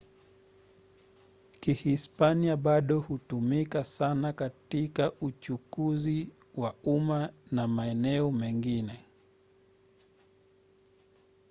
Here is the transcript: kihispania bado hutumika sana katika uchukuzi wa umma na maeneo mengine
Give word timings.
kihispania 1.59 2.57
bado 2.57 2.99
hutumika 2.99 3.83
sana 3.83 4.33
katika 4.33 5.11
uchukuzi 5.21 6.29
wa 6.55 6.75
umma 6.83 7.33
na 7.51 7.67
maeneo 7.67 8.31
mengine 8.31 8.99